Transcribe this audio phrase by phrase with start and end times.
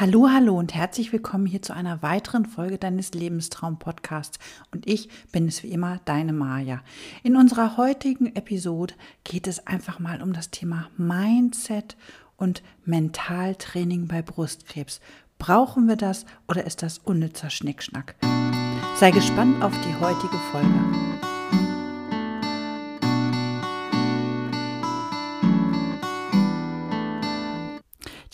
[0.00, 4.38] Hallo, hallo und herzlich willkommen hier zu einer weiteren Folge deines Lebenstraum-Podcasts.
[4.72, 6.80] Und ich bin es wie immer, deine Maja.
[7.22, 11.98] In unserer heutigen Episode geht es einfach mal um das Thema Mindset
[12.38, 15.02] und Mentaltraining bei Brustkrebs.
[15.38, 18.14] Brauchen wir das oder ist das unnützer Schnickschnack?
[18.96, 21.21] Sei gespannt auf die heutige Folge.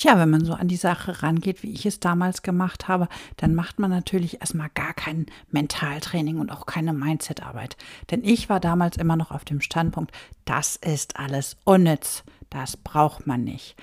[0.08, 3.54] Tja, wenn man so an die Sache rangeht, wie ich es damals gemacht habe, dann
[3.54, 7.76] macht man natürlich erstmal gar kein Mentaltraining und auch keine Mindsetarbeit.
[8.10, 10.12] Denn ich war damals immer noch auf dem Standpunkt,
[10.46, 13.76] das ist alles unnütz, das braucht man nicht.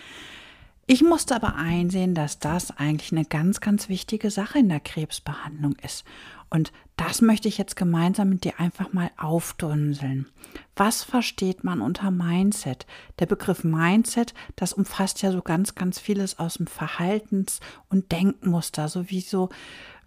[0.88, 5.76] Ich musste aber einsehen, dass das eigentlich eine ganz, ganz wichtige Sache in der Krebsbehandlung
[5.84, 6.06] ist.
[6.52, 10.28] Und das möchte ich jetzt gemeinsam mit dir einfach mal aufdrünseln.
[10.76, 12.86] Was versteht man unter Mindset?
[13.18, 18.88] Der Begriff Mindset, das umfasst ja so ganz, ganz vieles aus dem Verhaltens- und Denkmuster,
[18.88, 19.50] so wie so,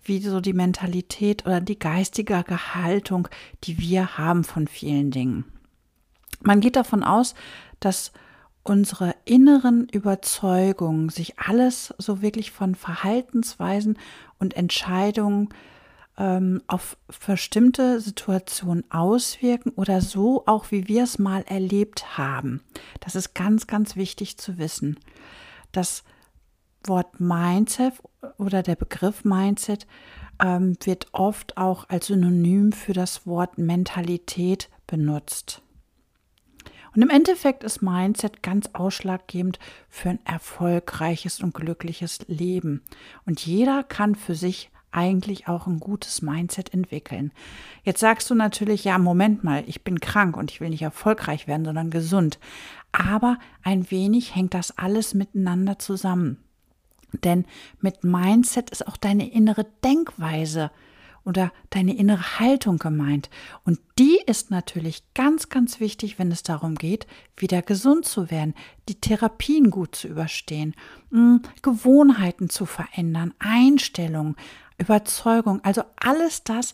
[0.04, 3.26] wie so die Mentalität oder die geistige Gehaltung,
[3.64, 5.44] die wir haben von vielen Dingen.
[6.40, 7.34] Man geht davon aus,
[7.80, 8.12] dass
[8.68, 13.98] unsere inneren Überzeugungen sich alles so wirklich von Verhaltensweisen
[14.38, 15.48] und Entscheidungen
[16.18, 16.96] ähm, auf
[17.26, 22.62] bestimmte Situationen auswirken oder so auch, wie wir es mal erlebt haben.
[23.00, 24.98] Das ist ganz, ganz wichtig zu wissen.
[25.72, 26.04] Das
[26.84, 27.94] Wort Mindset
[28.36, 29.86] oder der Begriff Mindset
[30.42, 35.62] ähm, wird oft auch als Synonym für das Wort Mentalität benutzt.
[36.94, 39.58] Und im Endeffekt ist Mindset ganz ausschlaggebend
[39.88, 42.82] für ein erfolgreiches und glückliches Leben.
[43.26, 47.32] Und jeder kann für sich eigentlich auch ein gutes Mindset entwickeln.
[47.84, 51.46] Jetzt sagst du natürlich, ja, Moment mal, ich bin krank und ich will nicht erfolgreich
[51.46, 52.38] werden, sondern gesund.
[52.92, 56.38] Aber ein wenig hängt das alles miteinander zusammen.
[57.24, 57.44] Denn
[57.80, 60.70] mit Mindset ist auch deine innere Denkweise
[61.28, 63.28] oder deine innere Haltung gemeint.
[63.62, 68.54] Und die ist natürlich ganz, ganz wichtig, wenn es darum geht, wieder gesund zu werden,
[68.88, 70.74] die Therapien gut zu überstehen,
[71.10, 74.36] hm, Gewohnheiten zu verändern, Einstellungen,
[74.78, 76.72] Überzeugung, also alles das,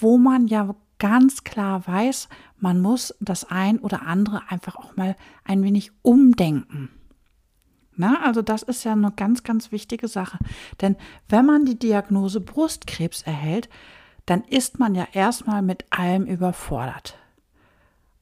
[0.00, 2.28] wo man ja ganz klar weiß,
[2.58, 6.90] man muss das ein oder andere einfach auch mal ein wenig umdenken.
[7.96, 10.38] Na, also das ist ja eine ganz, ganz wichtige Sache.
[10.80, 10.96] Denn
[11.28, 13.68] wenn man die Diagnose Brustkrebs erhält,
[14.26, 17.16] dann ist man ja erstmal mit allem überfordert.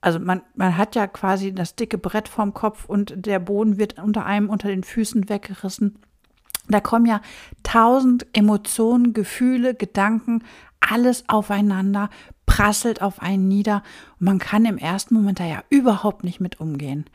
[0.00, 4.02] Also man, man hat ja quasi das dicke Brett vorm Kopf und der Boden wird
[4.02, 5.98] unter einem unter den Füßen weggerissen.
[6.68, 7.20] Da kommen ja
[7.62, 10.42] tausend Emotionen, Gefühle, Gedanken,
[10.80, 12.10] alles aufeinander,
[12.46, 13.82] prasselt auf einen nieder
[14.18, 17.06] und man kann im ersten Moment da ja überhaupt nicht mit umgehen.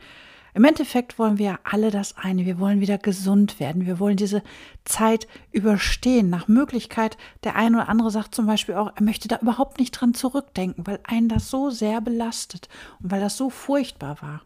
[0.58, 2.44] Im Endeffekt wollen wir ja alle das eine.
[2.44, 3.86] Wir wollen wieder gesund werden.
[3.86, 4.42] Wir wollen diese
[4.84, 6.30] Zeit überstehen.
[6.30, 9.92] Nach Möglichkeit, der eine oder andere sagt zum Beispiel auch, er möchte da überhaupt nicht
[9.92, 12.68] dran zurückdenken, weil einen das so sehr belastet
[13.00, 14.42] und weil das so furchtbar war.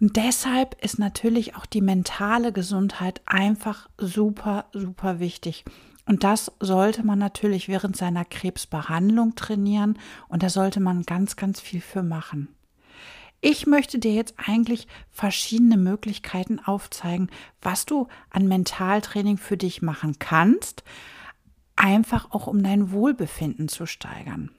[0.00, 5.64] Und deshalb ist natürlich auch die mentale Gesundheit einfach super, super wichtig.
[6.06, 11.60] Und das sollte man natürlich während seiner Krebsbehandlung trainieren und da sollte man ganz, ganz
[11.60, 12.48] viel für machen.
[13.48, 17.30] Ich möchte dir jetzt eigentlich verschiedene Möglichkeiten aufzeigen,
[17.62, 20.82] was du an Mentaltraining für dich machen kannst,
[21.76, 24.50] einfach auch um dein Wohlbefinden zu steigern.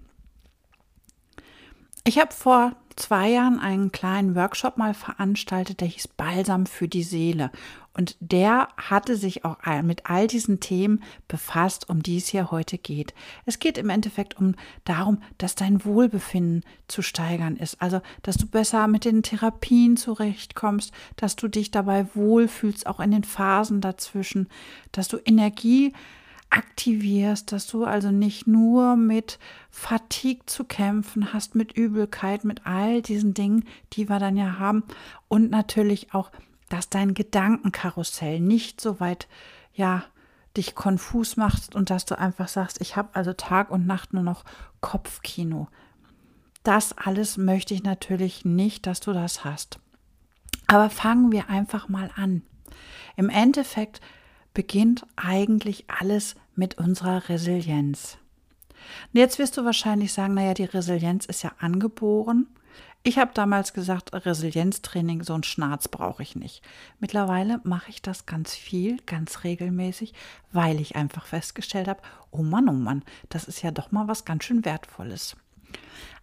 [2.07, 7.03] Ich habe vor zwei Jahren einen kleinen Workshop mal veranstaltet, der hieß Balsam für die
[7.03, 7.51] Seele.
[7.93, 12.77] Und der hatte sich auch mit all diesen Themen befasst, um die es hier heute
[12.77, 13.13] geht.
[13.45, 17.81] Es geht im Endeffekt um darum, dass dein Wohlbefinden zu steigern ist.
[17.81, 23.11] Also, dass du besser mit den Therapien zurechtkommst, dass du dich dabei wohlfühlst, auch in
[23.11, 24.47] den Phasen dazwischen,
[24.93, 25.91] dass du Energie
[26.87, 29.39] aktivierst, dass du also nicht nur mit
[29.69, 34.83] Fatigue zu kämpfen hast, mit Übelkeit, mit all diesen Dingen, die wir dann ja haben
[35.27, 36.31] und natürlich auch,
[36.69, 39.27] dass dein Gedankenkarussell nicht so weit,
[39.73, 40.03] ja,
[40.55, 44.23] dich konfus macht und dass du einfach sagst, ich habe also Tag und Nacht nur
[44.23, 44.45] noch
[44.79, 45.67] Kopfkino.
[46.63, 49.79] Das alles möchte ich natürlich nicht, dass du das hast.
[50.67, 52.43] Aber fangen wir einfach mal an.
[53.17, 53.99] Im Endeffekt
[54.57, 58.17] beginnt eigentlich alles mit unserer Resilienz.
[59.13, 62.47] Und jetzt wirst du wahrscheinlich sagen, naja, die Resilienz ist ja angeboren.
[63.03, 66.63] Ich habe damals gesagt, Resilienztraining, so ein Schnarz brauche ich nicht.
[66.99, 70.15] Mittlerweile mache ich das ganz viel, ganz regelmäßig,
[70.51, 72.01] weil ich einfach festgestellt habe,
[72.31, 75.37] oh Mann, oh Mann, das ist ja doch mal was ganz schön Wertvolles.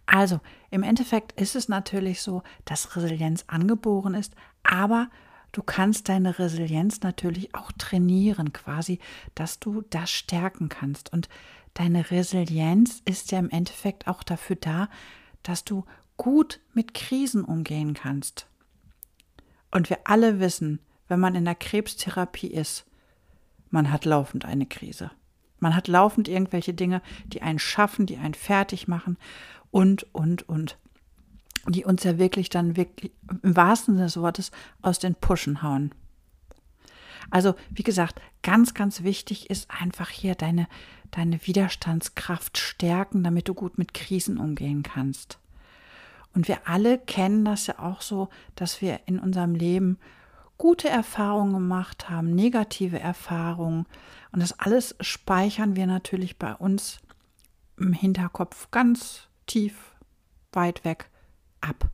[0.07, 0.41] Also,
[0.71, 5.09] im Endeffekt ist es natürlich so, dass Resilienz angeboren ist, aber
[5.55, 8.99] du kannst deine Resilienz natürlich auch trainieren, quasi,
[9.35, 11.13] dass du das stärken kannst.
[11.13, 11.29] Und
[11.73, 14.89] deine Resilienz ist ja im Endeffekt auch dafür da,
[15.43, 15.85] dass du
[16.17, 18.47] gut mit Krisen umgehen kannst.
[19.71, 22.85] Und wir alle wissen, wenn man in der Krebstherapie ist,
[23.69, 25.11] man hat laufend eine Krise.
[25.59, 29.17] Man hat laufend irgendwelche Dinge, die einen schaffen, die einen fertig machen
[29.71, 30.77] und, und, und.
[31.67, 33.11] Die uns ja wirklich dann wirklich
[33.43, 34.51] im wahrsten Sinne des Wortes
[34.81, 35.91] aus den Puschen hauen.
[37.29, 40.67] Also, wie gesagt, ganz, ganz wichtig ist einfach hier deine,
[41.11, 45.39] deine Widerstandskraft stärken, damit du gut mit Krisen umgehen kannst.
[46.33, 49.97] Und wir alle kennen das ja auch so, dass wir in unserem Leben
[50.57, 53.85] gute Erfahrungen gemacht haben, negative Erfahrungen.
[54.31, 56.99] Und das alles speichern wir natürlich bei uns
[57.77, 59.95] im Hinterkopf ganz tief,
[60.51, 61.09] weit weg
[61.61, 61.89] ab.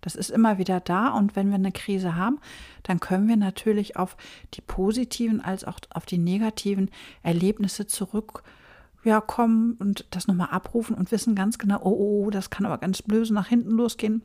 [0.00, 2.38] Das ist immer wieder da und wenn wir eine Krise haben,
[2.82, 4.16] dann können wir natürlich auf
[4.54, 6.90] die positiven als auch auf die negativen
[7.22, 8.42] Erlebnisse zurück
[9.02, 12.66] ja, kommen und das nochmal abrufen und wissen ganz genau, oh, oh, oh, das kann
[12.66, 14.22] aber ganz böse nach hinten losgehen.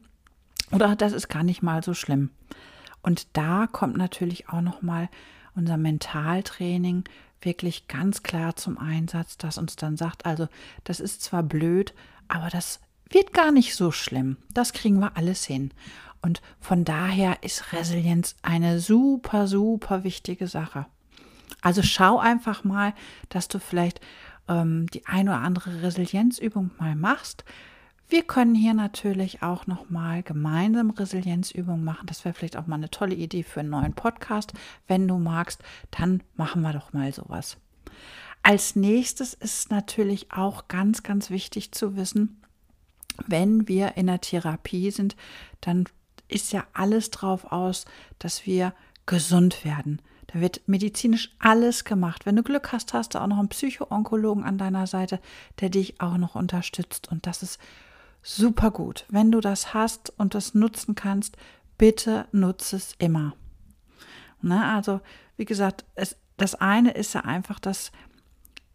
[0.72, 2.32] Oder das ist gar nicht mal so schlimm.
[3.02, 5.10] Und da kommt natürlich auch nochmal
[5.56, 7.06] unser Mentaltraining
[7.42, 10.48] wirklich ganz klar zum Einsatz, das uns dann sagt, also
[10.84, 11.94] das ist zwar blöd,
[12.28, 14.38] aber das wird gar nicht so schlimm.
[14.54, 15.72] Das kriegen wir alles hin.
[16.22, 20.88] Und von daher ist Resilienz eine super, super wichtige Sache.
[21.62, 22.94] Also schau einfach mal,
[23.30, 24.02] dass du vielleicht
[24.48, 27.44] ähm, die ein oder andere Resilienzübung mal machst.
[28.08, 32.06] Wir können hier natürlich auch noch mal gemeinsam Resilienzübungen machen.
[32.06, 34.54] Das wäre vielleicht auch mal eine tolle Idee für einen neuen Podcast.
[34.88, 37.58] Wenn du magst, dann machen wir doch mal sowas.
[38.44, 42.42] Als nächstes ist natürlich auch ganz, ganz wichtig zu wissen,
[43.28, 45.16] wenn wir in der Therapie sind,
[45.62, 45.86] dann
[46.28, 47.86] ist ja alles drauf aus,
[48.20, 48.74] dass wir
[49.06, 50.02] gesund werden.
[50.28, 52.26] Da wird medizinisch alles gemacht.
[52.26, 55.20] Wenn du Glück hast, hast du auch noch einen Psychoonkologen an deiner Seite,
[55.60, 57.12] der dich auch noch unterstützt.
[57.12, 57.60] Und das ist
[58.24, 59.06] super gut.
[59.10, 61.38] Wenn du das hast und das nutzen kannst,
[61.78, 63.36] bitte nutze es immer.
[64.42, 64.66] Ne?
[64.66, 65.00] Also,
[65.38, 67.92] wie gesagt, es, das eine ist ja einfach, dass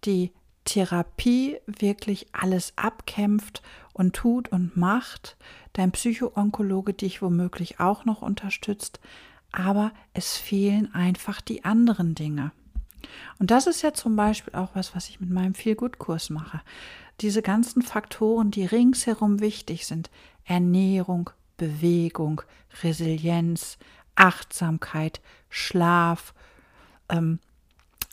[0.04, 0.32] die
[0.64, 3.62] Therapie wirklich alles abkämpft
[3.92, 5.36] und tut und macht,
[5.72, 9.00] dein Psychoonkologe dich womöglich auch noch unterstützt,
[9.52, 12.52] aber es fehlen einfach die anderen Dinge.
[13.38, 16.60] Und das ist ja zum Beispiel auch was, was ich mit meinem Feelgood-Kurs mache.
[17.20, 20.10] Diese ganzen Faktoren, die ringsherum wichtig sind,
[20.44, 22.42] Ernährung, Bewegung,
[22.82, 23.78] Resilienz,
[24.14, 26.34] Achtsamkeit, Schlaf,
[27.08, 27.38] ähm,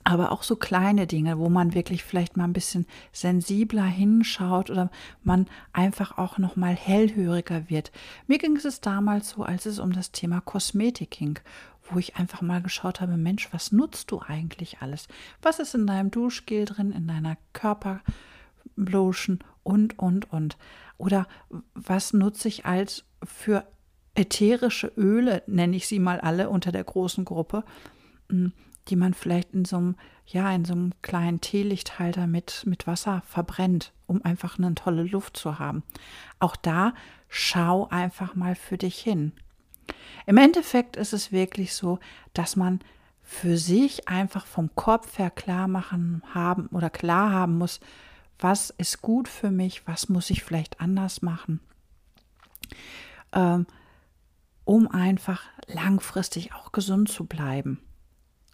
[0.08, 4.90] aber auch so kleine Dinge, wo man wirklich vielleicht mal ein bisschen sensibler hinschaut oder
[5.22, 7.92] man einfach auch noch mal hellhöriger wird.
[8.26, 11.40] Mir ging es damals so, als es um das Thema Kosmetik ging,
[11.92, 15.10] wo ich einfach mal geschaut habe, Mensch, was nutzt du eigentlich alles?
[15.42, 20.56] Was ist in deinem Duschgel drin, in deiner Körperlotion und und und
[20.98, 21.28] oder
[21.74, 23.68] was nutze ich als für
[24.16, 27.66] ätherische Öle, nenne ich sie mal alle unter der großen Gruppe?
[28.90, 29.96] Die man vielleicht in so einem,
[30.26, 35.38] ja, in so einem kleinen Teelichthalter mit, mit Wasser verbrennt, um einfach eine tolle Luft
[35.38, 35.84] zu haben.
[36.40, 36.94] Auch da
[37.30, 39.34] schau einfach mal für dich hin.
[40.26, 42.00] Im Endeffekt ist es wirklich so,
[42.34, 42.80] dass man
[43.22, 47.82] für sich einfach vom Kopf her klar machen haben oder klar haben muss,
[48.40, 51.60] was ist gut für mich, was muss ich vielleicht anders machen,
[53.34, 53.66] ähm,
[54.64, 57.82] um einfach langfristig auch gesund zu bleiben.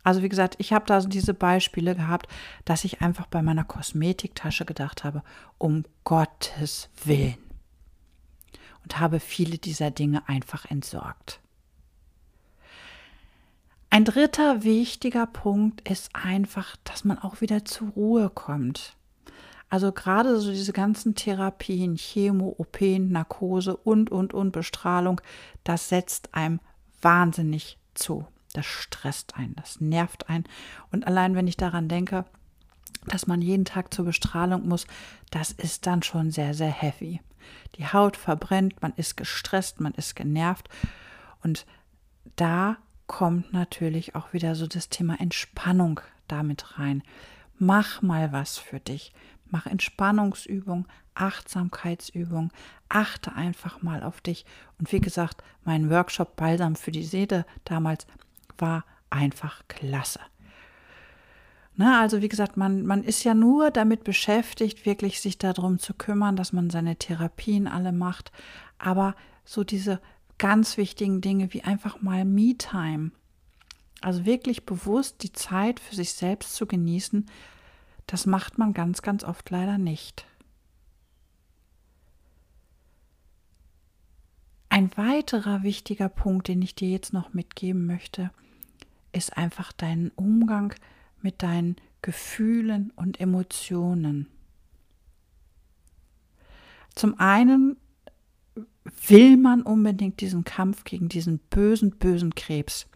[0.04, 2.28] Also wie gesagt, ich habe da so diese Beispiele gehabt,
[2.66, 5.24] dass ich einfach bei meiner Kosmetiktasche gedacht habe,
[5.58, 7.38] um Gottes Willen.
[8.84, 11.40] Und habe viele dieser Dinge einfach entsorgt.
[13.90, 18.98] Ein dritter wichtiger Punkt ist einfach, dass man auch wieder zur Ruhe kommt.
[19.70, 25.22] Also gerade so diese ganzen Therapien, Chemo, OP, Narkose und, und, und Bestrahlung,
[25.64, 26.60] das setzt einem
[27.02, 28.28] wahnsinnig zu.
[28.54, 30.46] Das stresst einen, das nervt einen.
[30.92, 32.26] Und allein wenn ich daran denke,
[33.08, 34.88] dass man jeden Tag zur Bestrahlung muss,
[35.32, 37.20] das ist dann schon sehr, sehr heavy.
[37.76, 40.70] Die Haut verbrennt, man ist gestresst, man ist genervt.
[41.42, 41.66] Und
[42.36, 47.04] da kommt natürlich auch wieder so das Thema Entspannung damit rein.
[47.60, 49.14] Mach mal was für dich.
[49.46, 52.52] Mach Entspannungsübung, Achtsamkeitsübung.
[52.90, 54.46] Achte einfach mal auf dich.
[54.80, 58.08] Und wie gesagt, mein Workshop Balsam für die Seele damals
[58.58, 60.20] war einfach klasse.
[61.76, 65.94] Na, also wie gesagt, man, man ist ja nur damit beschäftigt, wirklich sich darum zu
[65.94, 68.32] kümmern, dass man seine Therapien alle macht.
[68.78, 70.00] Aber so diese
[70.38, 73.12] ganz wichtigen Dinge wie einfach mal Me-Time.
[74.02, 77.26] Also wirklich bewusst die Zeit für sich selbst zu genießen,
[78.06, 80.26] das macht man ganz, ganz oft leider nicht.
[84.68, 88.32] Ein weiterer wichtiger Punkt, den ich dir jetzt noch mitgeben möchte,
[89.14, 90.74] ist einfach deinen Umgang
[91.22, 94.28] mit deinen Gefühlen und Emotionen.
[96.96, 97.78] Zum einen
[99.08, 102.88] will man unbedingt diesen Kampf gegen diesen bösen, bösen Krebs.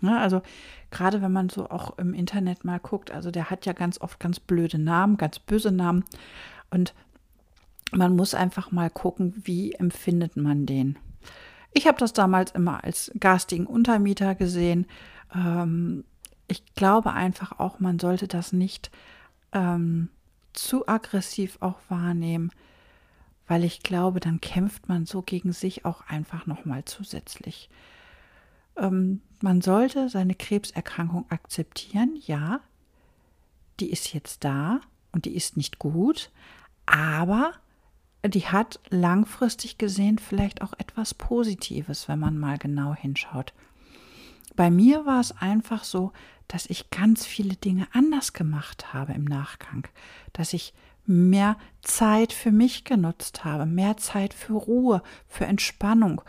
[0.00, 0.42] Ne, also
[0.90, 4.18] gerade wenn man so auch im Internet mal guckt, also der hat ja ganz oft
[4.18, 6.04] ganz blöde Namen, ganz böse Namen.
[6.70, 6.94] Und
[7.92, 10.98] man muss einfach mal gucken, wie empfindet man den.
[11.72, 14.86] Ich habe das damals immer als garstigen Untermieter gesehen.
[15.34, 16.04] Ähm,
[16.48, 18.90] ich glaube einfach auch, man sollte das nicht
[19.52, 20.08] ähm,
[20.52, 22.52] zu aggressiv auch wahrnehmen
[23.52, 27.68] weil ich glaube, dann kämpft man so gegen sich auch einfach nochmal zusätzlich.
[28.76, 32.60] Ähm, man sollte seine Krebserkrankung akzeptieren, ja,
[33.78, 34.80] die ist jetzt da
[35.12, 36.30] und die ist nicht gut,
[36.86, 37.52] aber
[38.24, 43.52] die hat langfristig gesehen vielleicht auch etwas Positives, wenn man mal genau hinschaut.
[44.56, 46.12] Bei mir war es einfach so,
[46.48, 49.88] dass ich ganz viele Dinge anders gemacht habe im Nachgang,
[50.32, 50.74] dass ich
[51.06, 56.22] mehr Zeit für mich genutzt habe, mehr Zeit für Ruhe, für Entspannung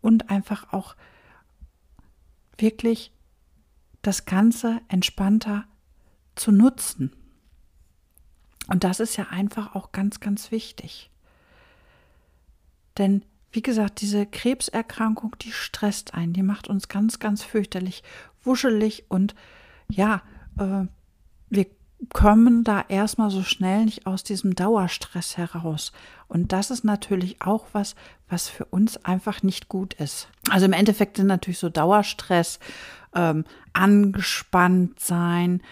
[0.00, 0.94] und einfach auch
[2.58, 3.12] wirklich
[4.02, 5.64] das Ganze entspannter
[6.34, 7.14] zu nutzen.
[8.68, 11.10] Und das ist ja einfach auch ganz, ganz wichtig.
[12.98, 18.02] Denn wie gesagt, diese Krebserkrankung, die stresst einen, die macht uns ganz, ganz fürchterlich
[18.44, 19.34] wuschelig und
[19.88, 20.22] ja,
[20.58, 20.86] äh,
[21.48, 21.66] wir
[22.12, 25.92] kommen da erstmal so schnell nicht aus diesem Dauerstress heraus.
[26.28, 27.94] Und das ist natürlich auch was,
[28.28, 30.28] was für uns einfach nicht gut ist.
[30.48, 32.58] Also im Endeffekt sind natürlich so Dauerstress,
[33.14, 35.62] ähm, angespannt sein,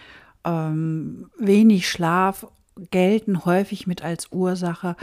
[0.44, 2.46] ähm, wenig Schlaf
[2.90, 4.96] gelten häufig mit als Ursache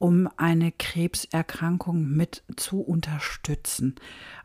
[0.00, 3.96] um eine Krebserkrankung mit zu unterstützen.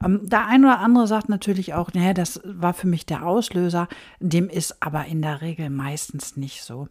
[0.03, 3.88] Ähm, der eine oder andere sagt natürlich auch, naja, das war für mich der Auslöser,
[4.19, 6.89] dem ist aber in der Regel meistens nicht so.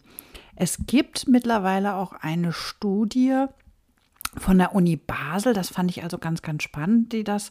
[0.56, 3.44] Es gibt mittlerweile auch eine Studie,
[4.38, 5.52] von der Uni Basel.
[5.54, 7.50] Das fand ich also ganz, ganz spannend, die das,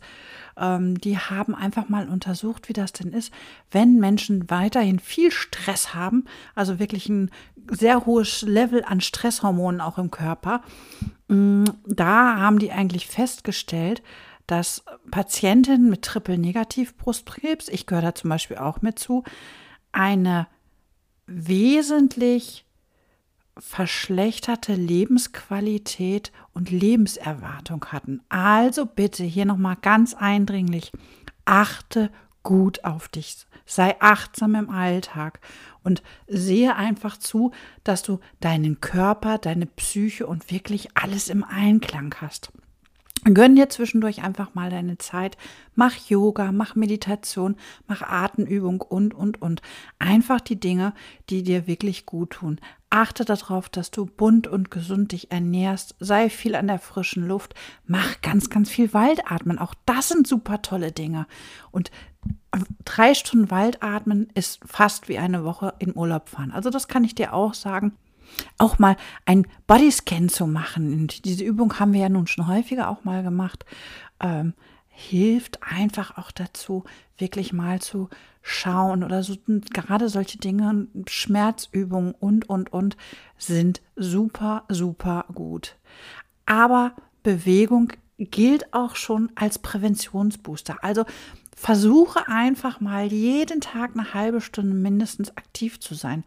[0.58, 3.34] ähm, die haben einfach mal untersucht, wie das denn ist,
[3.72, 6.26] wenn Menschen weiterhin viel Stress haben,
[6.56, 7.32] also wirklich ein
[7.70, 10.62] sehr hohes Level an Stresshormonen auch im Körper.
[11.28, 14.04] Mm, da haben die eigentlich festgestellt,
[14.48, 19.24] dass Patientinnen mit Triple-Negativ-Brustkrebs, ich gehöre da zum Beispiel auch mit zu,
[19.94, 20.48] eine
[21.28, 22.66] wesentlich
[23.58, 28.22] verschlechterte Lebensqualität und Lebenserwartung hatten.
[28.30, 30.92] Also bitte hier nochmal ganz eindringlich,
[31.46, 32.10] achte
[32.42, 35.40] gut auf dich, sei achtsam im Alltag
[35.84, 37.52] und sehe einfach zu,
[37.84, 42.52] dass du deinen Körper, deine Psyche und wirklich alles im Einklang hast.
[43.26, 45.38] Gönn dir zwischendurch einfach mal deine Zeit.
[45.76, 47.56] Mach Yoga, mach Meditation,
[47.88, 49.62] mach Atemübung und, und, und.
[49.98, 50.94] Einfach die Dinge,
[51.30, 52.60] die dir wirklich gut tun.
[52.94, 55.96] Achte darauf, dass du bunt und gesund dich ernährst.
[56.00, 57.56] Sei viel an der frischen Luft.
[57.88, 59.58] Mach ganz, ganz viel Waldatmen.
[59.58, 61.26] Auch das sind super tolle Dinge.
[61.72, 61.90] Und
[62.86, 66.52] drei Stunden Waldatmen ist fast wie eine Woche in Urlaub fahren.
[66.52, 67.94] Also das kann ich dir auch sagen
[68.58, 68.96] auch mal
[69.26, 70.94] ein Bodyscan zu machen.
[70.94, 73.66] Und diese Übung haben wir ja nun schon häufiger auch mal gemacht.
[74.20, 74.54] Ähm,
[74.88, 76.84] hilft einfach auch dazu,
[77.18, 78.10] wirklich mal zu
[78.44, 79.36] schauen oder so,
[79.74, 82.96] gerade solche Dinge, Schmerzübungen und, und, und,
[83.38, 85.76] sind super, super gut.
[86.46, 90.84] Aber Bewegung gilt auch schon als Präventionsbooster.
[90.84, 91.06] Also
[91.56, 96.24] versuche einfach mal jeden Tag eine halbe Stunde mindestens aktiv zu sein.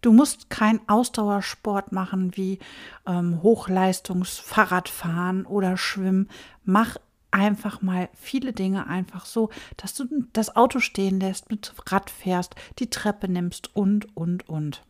[0.00, 2.58] Du musst kein Ausdauersport machen wie
[3.06, 6.30] ähm, Hochleistungs-Fahrradfahren oder Schwimmen.
[6.64, 6.96] Mach
[7.30, 12.54] einfach mal viele Dinge einfach so, dass du das Auto stehen lässt, mit Rad fährst,
[12.78, 14.82] die Treppe nimmst und, und, und.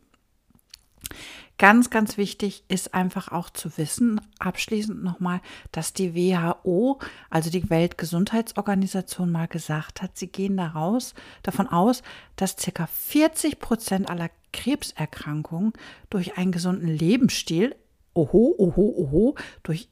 [1.58, 5.42] Ganz, ganz wichtig ist einfach auch zu wissen, abschließend nochmal,
[5.72, 12.02] dass die WHO, also die Weltgesundheitsorganisation, mal gesagt hat, sie gehen daraus, davon aus,
[12.36, 12.86] dass ca.
[12.86, 15.74] 40 Prozent aller Krebserkrankungen
[16.08, 17.76] durch einen gesunden Lebensstil,
[18.14, 19.90] oho, oho, oho, durch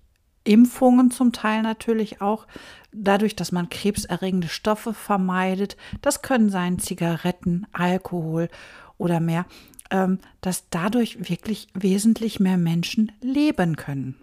[0.49, 2.47] Impfungen zum Teil natürlich auch,
[2.93, 5.77] dadurch, dass man krebserregende Stoffe vermeidet.
[6.01, 8.49] Das können sein Zigaretten, Alkohol
[8.97, 9.47] oder mehr,
[9.91, 14.17] ähm, dass dadurch wirklich wesentlich mehr Menschen leben können.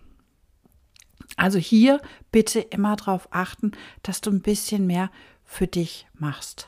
[1.37, 2.01] Also hier
[2.31, 3.71] bitte immer darauf achten,
[4.03, 5.11] dass du ein bisschen mehr
[5.43, 6.67] für dich machst.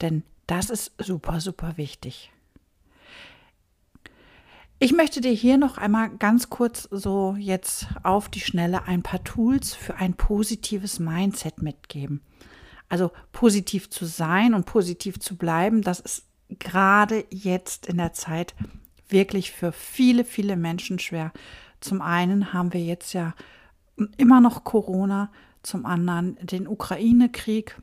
[0.00, 2.30] Denn das ist super, super wichtig.
[4.80, 9.24] Ich möchte dir hier noch einmal ganz kurz so jetzt auf die Schnelle ein paar
[9.24, 12.22] Tools für ein positives Mindset mitgeben.
[12.88, 16.26] Also positiv zu sein und positiv zu bleiben, das ist
[16.60, 18.54] gerade jetzt in der Zeit
[19.08, 21.32] wirklich für viele, viele Menschen schwer.
[21.80, 23.34] Zum einen haben wir jetzt ja
[24.16, 25.32] immer noch Corona,
[25.64, 27.76] zum anderen den Ukraine-Krieg.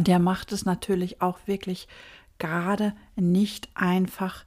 [0.00, 1.86] Der macht es natürlich auch wirklich
[2.38, 4.44] gerade nicht einfach,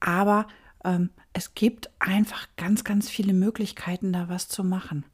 [0.00, 0.46] aber
[0.84, 5.04] ähm, es gibt einfach ganz, ganz viele Möglichkeiten, da was zu machen.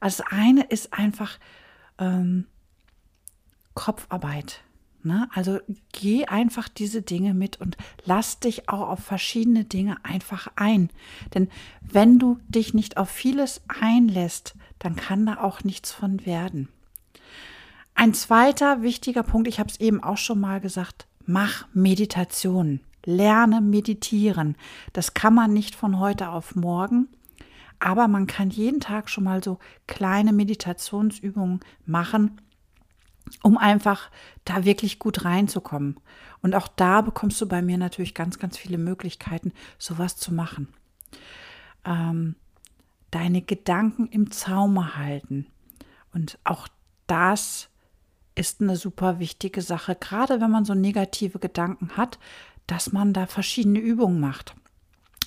[0.00, 1.38] Also das eine ist einfach
[1.98, 2.46] ähm,
[3.74, 4.62] Kopfarbeit.
[5.02, 5.28] Ne?
[5.34, 5.60] Also
[5.92, 10.90] geh einfach diese Dinge mit und lass dich auch auf verschiedene Dinge einfach ein.
[11.34, 11.48] Denn
[11.80, 16.68] wenn du dich nicht auf vieles einlässt, dann kann da auch nichts von werden.
[17.94, 22.80] Ein zweiter wichtiger Punkt, ich habe es eben auch schon mal gesagt, mach Meditation.
[23.04, 24.56] Lerne meditieren.
[24.92, 27.08] Das kann man nicht von heute auf morgen,
[27.78, 32.40] aber man kann jeden Tag schon mal so kleine Meditationsübungen machen,
[33.42, 34.10] um einfach
[34.44, 35.98] da wirklich gut reinzukommen.
[36.42, 40.68] Und auch da bekommst du bei mir natürlich ganz, ganz viele Möglichkeiten, sowas zu machen.
[41.84, 42.34] Ähm,
[43.10, 45.46] deine Gedanken im Zaume halten.
[46.12, 46.68] Und auch
[47.06, 47.68] das
[48.34, 52.18] ist eine super wichtige Sache, gerade wenn man so negative Gedanken hat,
[52.70, 54.54] dass man da verschiedene Übungen macht.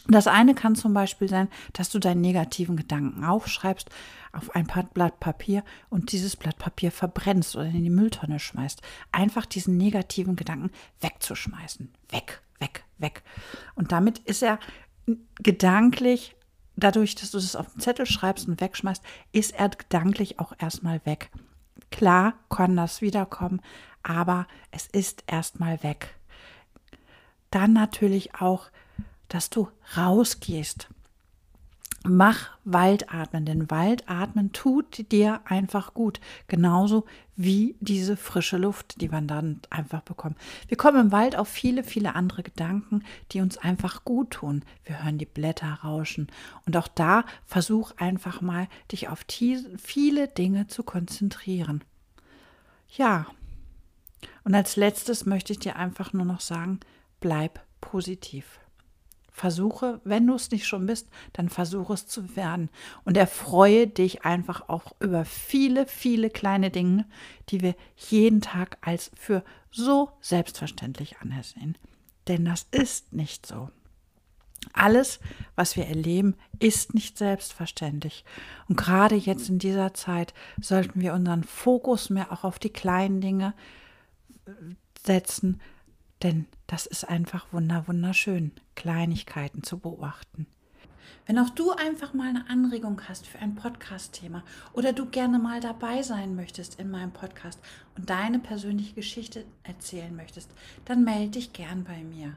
[0.08, 3.90] Das eine kann zum Beispiel sein, dass du deinen negativen Gedanken aufschreibst
[4.34, 8.82] auf ein Blatt Papier und dieses Blatt Papier verbrennst oder in die Mülltonne schmeißt.
[9.12, 10.72] Einfach diesen negativen Gedanken
[11.02, 11.94] wegzuschmeißen.
[12.10, 13.24] Weg, weg, weg.
[13.76, 14.60] Und damit ist er
[15.42, 16.36] gedanklich,
[16.76, 21.06] dadurch, dass du das auf den Zettel schreibst und wegschmeißt, ist er gedanklich auch erstmal
[21.06, 21.30] weg.
[21.92, 23.62] Klar kann das wiederkommen,
[24.02, 26.16] aber es ist erstmal weg.
[27.54, 28.66] Dann natürlich auch,
[29.28, 30.88] dass du rausgehst.
[32.04, 36.20] Mach Waldatmen, denn Waldatmen tut dir einfach gut.
[36.48, 40.36] Genauso wie diese frische Luft, die man dann einfach bekommt.
[40.68, 44.66] Wir kommen im Wald auf viele, viele andere Gedanken, die uns einfach gut tun.
[44.84, 46.30] Wir hören die Blätter rauschen.
[46.66, 51.84] Und auch da versuch einfach mal, dich auf viele Dinge zu konzentrieren.
[52.98, 53.28] Ja.
[54.44, 56.80] Und als letztes möchte ich dir einfach nur noch sagen,
[57.24, 58.60] bleib positiv.
[59.32, 62.70] Versuche, wenn du es nicht schon bist, dann versuche es zu werden.
[63.06, 67.06] Und erfreue dich einfach auch über viele, viele kleine Dinge,
[67.48, 71.78] die wir jeden Tag als für so selbstverständlich ansehen.
[72.28, 73.70] Denn das ist nicht so.
[74.74, 75.22] Alles,
[75.56, 78.26] was wir erleben, ist nicht selbstverständlich.
[78.68, 83.22] Und gerade jetzt in dieser Zeit sollten wir unseren Fokus mehr auch auf die kleinen
[83.22, 83.54] Dinge
[85.06, 85.62] setzen,
[86.24, 90.48] denn das ist einfach wunder wunderschön, Kleinigkeiten zu beobachten.
[91.26, 95.62] Wenn auch du einfach mal eine Anregung hast für ein Podcast-Thema oder du gerne mal
[95.62, 97.62] dabei sein möchtest in meinem Podcast
[97.96, 100.52] und deine persönliche Geschichte erzählen möchtest,
[100.84, 102.34] dann melde dich gern bei mir.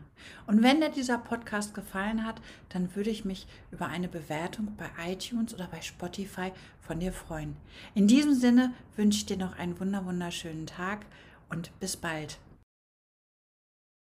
[0.46, 4.88] Und wenn dir dieser Podcast gefallen hat, dann würde ich mich über eine Bewertung bei
[5.10, 7.56] iTunes oder bei Spotify von dir freuen.
[7.94, 11.06] In diesem Sinne wünsche ich dir noch einen wunderschönen Tag
[11.48, 12.38] und bis bald.